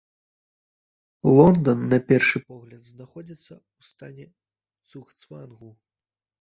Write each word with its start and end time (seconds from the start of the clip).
Лондан, 1.39 1.81
на 1.91 1.99
першы 2.13 2.37
погляд, 2.49 2.81
знаходзіцца 2.89 3.53
ў 3.79 3.81
стане 3.93 4.27
цугцвангу. 4.91 5.75